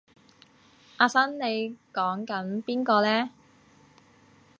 [0.97, 3.29] 阿生你講緊邊個呢？